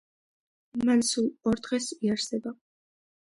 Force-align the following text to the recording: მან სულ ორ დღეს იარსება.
მან 0.89 1.03
სულ 1.09 1.27
ორ 1.51 1.61
დღეს 1.67 1.89
იარსება. 2.09 2.55